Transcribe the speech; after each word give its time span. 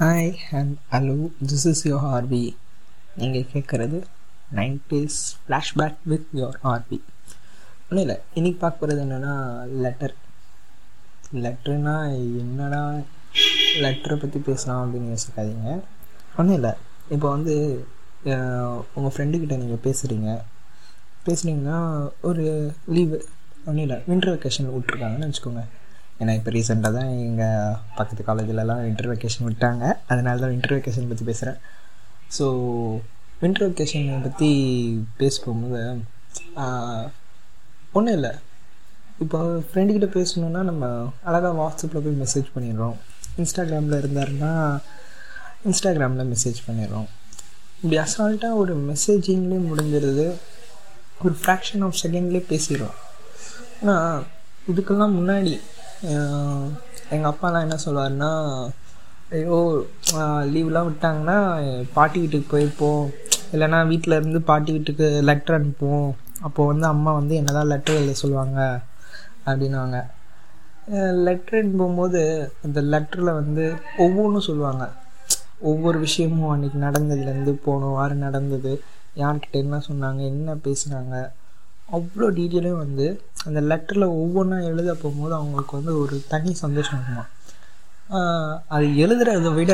Hi 0.00 0.30
and 0.58 0.76
hello 0.90 1.14
this 1.48 1.64
is 1.70 1.82
your 1.88 2.04
RP 2.16 2.40
நீங்கள் 3.16 3.48
கேட்குறது 3.52 3.98
nineties 4.58 5.18
flashback 5.40 5.98
with 6.10 6.30
your 6.38 6.56
RP 6.70 6.98
ஒன்றும் 7.88 8.04
இல்லை 8.04 8.16
இன்றைக்கி 8.34 8.58
பார்க்க 8.62 8.80
போகிறது 8.82 9.02
என்னென்னா 9.04 9.34
லெட்டர் 9.84 10.14
லெட்டர்னா 11.44 11.96
என்னடா 12.42 12.80
லெட்டரை 13.84 14.16
பற்றி 14.16 14.40
பேசலாம் 14.48 14.80
அப்படின்னு 14.84 15.12
யோசிக்காதீங்க. 15.14 15.74
ஒன்றும் 16.36 16.56
இல்லை 16.60 16.72
இப்போ 17.08 17.28
வந்து 17.30 17.54
உங்கள் 18.94 19.14
ஃப்ரெண்டுக்கிட்ட 19.16 19.60
நீங்கள் 19.64 19.84
பேசுகிறீங்க 19.88 20.40
பேசுனீங்கன்னா 21.28 22.08
ஒரு 22.30 22.46
லீவு 22.86 23.20
ஒன்றும் 23.64 23.84
இல்லை 23.86 24.00
வின்டர் 24.08 24.34
வெக்கேஷன் 24.34 24.74
விட்ருக்காங்கன்னு 24.76 25.30
வச்சுக்கோங்க. 25.30 25.64
ஏன்னா 26.20 26.32
இப்போ 26.38 26.50
ரீசெண்டாக 26.56 26.92
தான் 26.98 27.10
எங்கள் 27.26 27.76
பக்கத்து 27.98 28.22
காலேஜிலலாம் 28.28 28.82
வின்டர் 28.86 29.10
வெக்கேஷன் 29.12 29.46
விட்டாங்க. 29.48 29.84
அதனால 30.12 30.40
தான் 30.42 30.52
வின்டர் 30.54 30.74
வெக்கேஷன் 30.76 31.10
பற்றி 31.12 31.26
பேசுகிறேன் 31.30 31.58
ஸோ 32.36 32.46
வின்டர் 33.42 33.66
வெக்கேஷனை 33.68 34.18
பற்றி 34.26 34.50
பேச 35.20 35.34
போகும்போது 35.44 35.82
ஒன்றும் 37.98 38.16
இல்லை. 38.18 38.32
இப்போ 39.22 39.38
ஃப்ரெண்டுக்கிட்ட 39.70 40.08
பேசணுன்னா 40.18 40.60
நம்ம 40.68 40.84
அழகாக 41.28 41.54
வாட்ஸ்அப்பில் 41.60 42.04
போய் 42.04 42.20
மெசேஜ் 42.22 42.48
பண்ணிடுறோம். 42.54 42.96
இன்ஸ்டாகிராமில் 43.40 44.00
இருந்தாருன்னா 44.02 44.52
இன்ஸ்டாகிராமில் 45.68 46.30
மெசேஜ் 46.32 46.58
பண்ணிடுறோம். 46.68 47.08
இப்படி 47.82 47.98
அசால்ட்டாக 48.04 48.60
ஒரு 48.62 48.74
மெசேஜிங்லேயே 48.90 49.60
முடிஞ்சிருது. 49.70 50.26
ஒரு 51.24 51.34
ஃப்ராக்ஷன் 51.40 51.82
ஆஃப் 51.86 51.98
செகண்ட்லேயே 52.02 52.44
பேசிடுறோம். 52.52 52.96
ஆனால் 53.80 54.24
இதுக்கெல்லாம் 54.70 55.14
முன்னாடி 55.18 55.52
எங்கள் 57.14 57.30
அப்பாலாம் 57.30 57.64
என்ன 57.66 57.76
சொல்லுவார்னா 57.84 58.30
ஐயோ 59.36 59.58
லீவ்லாம் 60.52 60.88
விட்டாங்கன்னா 60.88 61.36
பாட்டி 61.96 62.18
வீட்டுக்கு 62.22 62.52
போயிருப்போம். 62.54 63.04
இல்லைன்னா 63.52 63.78
வீட்டில் 63.90 64.16
இருந்து 64.18 64.40
பாட்டி 64.50 64.70
வீட்டுக்கு 64.76 65.06
லெட்டர் 65.28 65.58
அனுப்புவோம். 65.58 66.10
அப்போது 66.46 66.70
வந்து 66.70 66.86
அம்மா 66.94 67.10
வந்து 67.18 67.34
என்ன 67.40 67.52
தான் 67.58 67.70
லெட்டர் 67.72 67.98
எழுத 68.00 68.16
சொல்லுவாங்க? 68.22 68.60
அப்படின்வாங்க 69.46 69.98
லெட்டர் 71.26 71.60
அனுப்பும்போது 71.60 72.20
அந்த 72.66 72.78
லெட்டரில் 72.92 73.38
வந்து 73.40 73.64
ஒவ்வொன்றும் 74.04 74.46
சொல்லுவாங்க. 74.48 74.84
ஒவ்வொரு 75.70 75.98
விஷயமும் 76.06 76.52
அன்றைக்கி 76.54 76.78
நடந்ததுலேருந்து 76.86 77.52
போன 77.66 77.90
வாரம் 77.96 78.24
நடந்தது. 78.26 78.72
யார்கிட்ட 79.22 79.56
என்ன 79.64 79.78
சொன்னாங்க 79.88 80.20
என்ன 80.32 80.56
பேசுனாங்க 80.66 81.16
அவ்வளோ 81.96 82.26
டீட்டெயிலும் 82.38 82.82
வந்து 82.84 83.06
அந்த 83.46 83.60
லெட்டரில் 83.70 84.14
ஒவ்வொன்றா 84.22 84.58
எழுத 84.70 84.90
போகும்போது 85.02 85.34
அவங்களுக்கு 85.38 85.78
வந்து 85.78 85.94
ஒரு 86.02 86.16
தனி 86.32 86.50
சந்தோஷம் 86.64 86.96
இருக்குமா? 86.98 87.24
அது 88.74 88.86
எழுதுறத 89.04 89.50
விட 89.58 89.72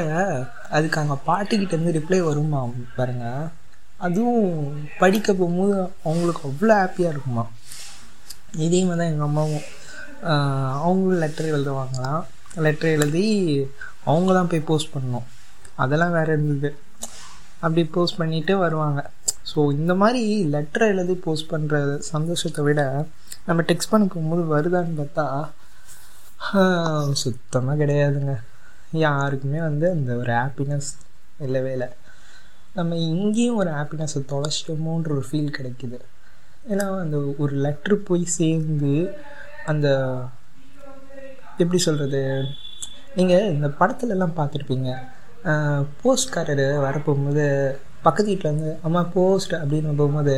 அதுக்கு 0.76 1.00
அங்கே 1.02 1.16
பாட்டுக்கிட்டேருந்து 1.28 1.94
ரிப்ளை 1.98 2.18
வருமா 2.28 2.60
பாருங்க. 2.98 3.26
அதுவும் 4.06 4.48
படிக்க 5.02 5.28
போகும்போது 5.38 5.76
அவங்களுக்கு 6.06 6.42
அவ்வளோ 6.50 6.74
ஹாப்பியாக 6.80 7.12
இருக்குமா? 7.14 7.44
இதே 8.66 8.80
மாதிரி 8.88 9.00
தான் 9.00 9.12
எங்கள் 9.12 9.28
அம்மாவும் 9.30 9.66
அவங்களும் 10.84 11.22
லெட்டர் 11.24 11.52
எழுதுவாங்களாம் 11.54 12.22
லெட்டர் 12.66 12.94
எழுதி 12.96 13.24
அவங்க 14.10 14.30
தான் 14.36 14.50
போய் 14.52 14.68
போஸ்ட் 14.68 14.94
பண்ணணும். 14.94 15.26
அதெல்லாம் 15.82 16.14
வேறு 16.18 16.30
இருந்தது. 16.36 16.70
அப்படி 17.64 17.82
போஸ்ட் 17.96 18.20
பண்ணிவிட்டு 18.20 18.54
வருவாங்க. 18.64 19.00
ஸோ 19.50 19.58
இந்த 19.78 19.92
மாதிரி 20.02 20.22
லெட்டரை 20.54 20.86
எழுதி 20.94 21.14
போஸ்ட் 21.26 21.50
பண்ணுற 21.52 21.76
சந்தோஷத்தை 22.12 22.62
விட 22.66 22.82
நம்ம 23.48 23.60
டெக்ஸ்ட் 23.70 23.92
பண்ண 23.92 24.04
போகும்போது 24.14 24.44
வருதான்னு 24.54 24.98
பார்த்தா 25.00 25.26
சுத்தமாக 27.22 27.76
கிடையாதுங்க. 27.82 28.34
யாருக்குமே 29.06 29.60
வந்து 29.68 29.86
அந்த 29.94 30.10
ஒரு 30.20 30.32
ஹாப்பினஸ் 30.40 30.90
இல்லவே 31.46 31.72
இல்லை. 31.76 31.88
நம்ம 32.78 32.96
இங்கேயும் 33.12 33.58
ஒரு 33.62 33.70
ஹாப்பினஸை 33.78 34.20
தொலைச்சிட்டோமோன்ற 34.32 35.10
ஒரு 35.16 35.24
ஃபீல் 35.28 35.56
கிடைக்குது. 35.58 35.98
ஏன்னா 36.72 36.86
அந்த 37.04 37.18
ஒரு 37.42 37.54
லெட்ரு 37.64 37.96
போய் 38.08 38.24
சேர்ந்து 38.38 38.94
அந்த 39.72 39.88
எப்படி 41.62 41.78
சொல்கிறது 41.86 42.22
நீங்கள் 43.18 43.50
இந்த 43.54 43.68
படத்துலலாம் 43.80 44.38
பார்த்துருப்பீங்க. 44.38 44.90
போஸ்ட்காரர் 46.02 46.66
வரப்போகும்போது 46.86 47.46
பக்கத்து 48.06 48.30
வீட்டில் 48.30 48.52
வந்து 48.52 48.70
அம்மா 48.86 49.00
போஸ்ட் 49.14 49.54
அப்படின்னு 49.60 49.98
போகும்போது 50.00 50.36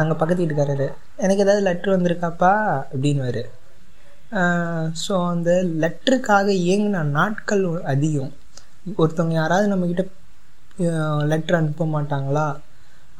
அங்கே 0.00 0.14
பக்கத்து 0.20 0.42
வீட்டுக்காரரு 0.42 0.88
எனக்கு 1.24 1.44
ஏதாவது 1.44 1.62
லெட்ரு 1.68 1.94
வந்திருக்காப்பா? 1.96 2.52
அப்படின்வாரு 2.92 3.44
ஸோ 5.02 5.14
அந்த 5.32 5.50
லெட்டருக்காக 5.82 6.48
இயங்கின 6.66 7.02
நாட்கள் 7.18 7.64
அதிகம். 7.92 8.32
ஒருத்தவங்க 9.00 9.34
யாராவது 9.40 9.70
நம்மக்கிட்ட 9.72 10.04
லெட்ரு 11.32 11.56
அனுப்ப 11.60 11.86
மாட்டாங்களா? 11.96 12.46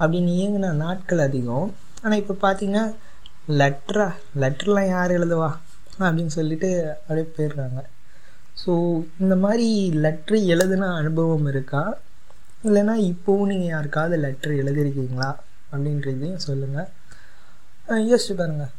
அப்படின்னு 0.00 0.30
இயங்கின 0.38 0.72
நாட்கள் 0.84 1.22
அதிகம். 1.28 1.68
ஆனால் 2.02 2.20
இப்போ 2.22 2.34
பார்த்தீங்கன்னா 2.44 2.84
லெட்ரா 3.60 4.08
லெட்டர்லாம் 4.42 4.90
யார் 4.94 5.16
எழுதுவா? 5.18 5.50
அப்படின்னு 6.06 6.32
சொல்லிட்டு 6.38 6.70
அப்படியே 7.00 7.26
போயிடுறாங்க. 7.36 7.80
ஸோ 8.62 8.72
இந்த 9.22 9.34
மாதிரி 9.44 9.68
லெட்ரு 10.04 10.38
எழுதுன 10.54 10.90
அனுபவம் 11.00 11.48
இருக்கா? 11.52 11.82
இல்லைன்னா 12.68 12.94
இப்போவும் 13.10 13.50
நீங்கள் 13.52 13.72
யாருக்காவது 13.74 14.16
லெட்ரு 14.24 14.54
எழுதியிருக்கீங்களா? 14.62 15.30
அப்படின்றதையும் 15.72 16.44
சொல்லுங்கள் 16.48 16.88
யோசிச்சு 18.10 18.34
பாருங்கள் 18.40 18.72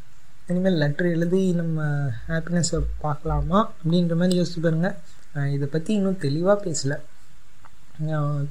இனிமேல் 0.51 0.79
லெட்ரு 0.81 1.07
எழுதி 1.15 1.41
நம்ம 1.59 1.85
ஹாப்பினஸை 2.29 2.79
பார்க்கலாமா? 3.05 3.59
அப்படின்ற 3.77 4.15
மாதிரி 4.19 4.37
யோசிச்சு 4.39 4.61
பாருங்கள் 4.65 5.53
இதை 5.55 5.67
பற்றி 5.75 5.91
இன்னும் 5.99 6.23
தெளிவாக 6.25 6.57
பேசலை. 6.65 6.97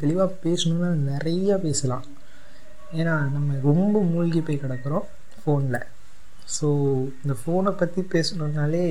தெளிவாக 0.03 0.31
பேசணுன்னா 0.45 0.89
நிறையா 1.11 1.57
பேசலாம். 1.67 2.07
ஏன்னா 3.01 3.15
நம்ம 3.35 3.59
ரொம்ப 3.69 4.03
மூழ்கி 4.13 4.41
போய் 4.47 4.63
கிடக்கிறோம் 4.65 5.07
ஃபோனில் 5.43 5.81
ஸோ 6.57 6.69
இந்த 7.23 7.35
ஃபோனை 7.41 7.73
பற்றி 7.81 8.03
பேசணுன்னாலே 8.15 8.85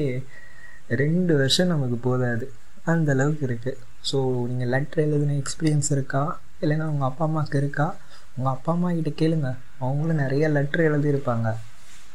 ரெண்டு 1.02 1.34
வருஷம் 1.42 1.72
நமக்கு 1.74 1.98
போதாது. 2.08 2.48
அந்த 2.94 3.10
அளவுக்கு 3.16 3.44
இருக்குது 3.50 3.82
ஸோ 4.10 4.18
நீங்கள் 4.50 4.72
லெட்டர் 4.74 5.04
எழுதின 5.06 5.38
எக்ஸ்பீரியன்ஸ் 5.42 5.90
இருக்கா? 5.96 6.24
இல்லைன்னா 6.64 6.86
உங்கள் 6.94 7.10
அப்பா 7.10 7.24
அம்மாவுக்கு 7.28 7.58
இருக்கா? 7.64 7.88
உங்கள் 8.38 8.54
அப்பா 8.54 8.72
அம்மா 8.74 8.90
கிட்ட 8.98 9.12
கேளுங்க. 9.22 9.50
அவங்களும் 9.80 10.22
நிறைய 10.24 10.50
லெட்டர் 10.58 10.88
எழுதியிருப்பாங்க. 10.90 11.48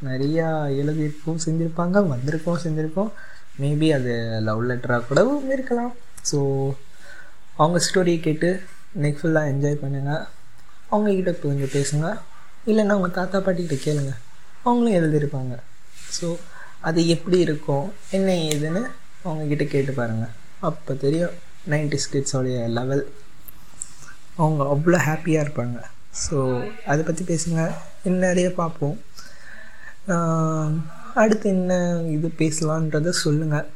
நிறையா 0.08 0.46
எழுதியிருக்கோம் 0.80 1.42
செஞ்சுருப்பாங்க 1.46 2.02
வந்திருக்கோம் 2.12 2.60
செஞ்சுருக்கோம் 2.64 3.10
மேபி 3.62 3.88
அது 3.96 4.12
லவ் 4.48 4.62
லெட்டராக 4.70 5.04
கூடவும் 5.08 5.50
இருக்கலாம். 5.56 5.92
ஸோ 6.30 6.38
அவங்க 7.56 7.78
ஸ்டோரியை 7.86 8.20
கேட்டு 8.28 8.50
நெக் 9.02 9.20
ஃபுல்லாக 9.20 9.50
என்ஜாய் 9.52 9.82
பண்ணுங்கள் 9.82 10.22
அவங்கக்கிட்ட 10.92 11.32
கொஞ்சம் 11.42 11.74
பேசுங்க. 11.76 12.06
இல்லைன்னா 12.70 12.96
உங்கள் 13.00 13.16
தாத்தா 13.18 13.38
பாட்டிக்கிட்ட 13.38 13.78
கேளுங்க. 13.86 14.12
அவங்களும் 14.64 14.96
எழுதியிருப்பாங்க. 15.00 15.54
ஸோ 16.16 16.28
அது 16.88 17.00
எப்படி 17.14 17.38
இருக்கும்? 17.46 17.86
என்ன 18.16 18.28
ஏதுன்னு 18.50 18.82
அவங்கக்கிட்ட 19.24 19.64
கேட்டு 19.74 19.92
பாருங்கள் 19.92 20.34
அப்போ 20.68 20.92
தெரியும். 21.04 21.36
நைன்டி 21.72 21.98
ஸ்கிட்ஸோடைய 22.04 22.58
லெவல் 22.76 23.04
அவங்க 24.40 24.62
அவ்வளோ 24.74 24.98
ஹாப்பியாக 25.08 25.44
இருப்பாங்க. 25.44 25.78
ஸோ 26.24 26.36
அதை 26.90 27.00
பற்றி 27.08 27.24
பேசுங்க. 27.32 27.62
இன்னும் 28.06 28.28
நிறைய 28.28 28.48
பார்ப்போம் 28.60 28.96
அடுத்து 31.22 31.46
என்ன 31.56 31.72
இது 32.14 32.28
பேசலான்றதை 32.40 33.12
சொல்லுங்கள் 33.24 33.68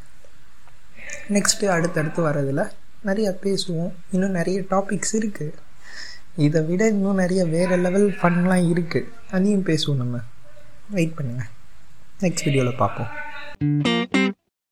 நெக்ஸ்ட்டு 1.35 1.73
அடுத்தடுத்து 1.75 2.21
வரதில் 2.29 2.63
நிறையா 3.09 3.31
பேசுவோம். 3.47 3.93
இன்னும் 4.15 4.37
நிறைய 4.39 4.59
டாபிக்ஸ் 4.73 5.15
இருக்குது 5.21 5.59
இதை 6.47 6.61
விட 6.69 6.83
இன்னும் 6.95 7.21
நிறைய 7.23 7.43
வேறு 7.55 7.77
லெவல் 7.87 8.09
ஃபன்லாம் 8.21 8.69
இருக்குது 8.73 9.11
அதையும் 9.37 9.67
பேசுவோம் 9.71 10.01
நம்ம. 10.03 10.23
வெயிட் 10.97 11.17
பண்ணுங்கள் 11.19 11.53
நெக்ஸ்ட் 12.25 12.47
வீடியோவில் 12.49 12.81
பார்ப்போம். 12.85 13.13